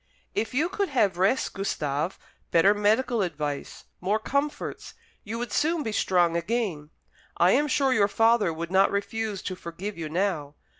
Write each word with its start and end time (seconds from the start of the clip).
"If 0.33 0.55
you 0.55 0.67
could 0.67 0.89
have 0.89 1.19
rest, 1.19 1.53
Gustave, 1.53 2.17
better 2.49 2.73
medical 2.73 3.21
advice, 3.21 3.83
more 3.99 4.17
comforts, 4.17 4.95
you 5.23 5.37
would 5.37 5.51
soon 5.51 5.83
be 5.83 5.91
strong 5.91 6.35
again. 6.35 6.89
I 7.37 7.51
am 7.51 7.67
sure 7.67 7.93
your 7.93 8.07
father 8.07 8.51
would 8.51 8.71
not 8.71 8.89
refuse 8.89 9.43
to 9.43 9.55
forgive 9.55 9.99
you 9.99 10.09
now. 10.09 10.55